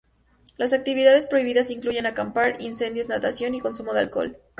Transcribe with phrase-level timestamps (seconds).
[0.57, 4.35] Las actividades prohibidas incluyen acampar, incendios, natación y consumo de alcohol.